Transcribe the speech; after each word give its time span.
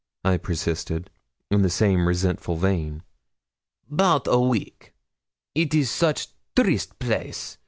I 0.25 0.37
persisted, 0.37 1.11
in 1.51 1.61
the 1.61 1.69
same 1.69 2.07
resentful 2.07 2.55
vein. 2.55 3.03
''Bout 3.87 4.25
a 4.25 4.39
week. 4.41 4.95
It 5.53 5.75
is 5.75 5.91
soche 5.91 6.29
triste 6.55 6.97
place! 6.97 7.59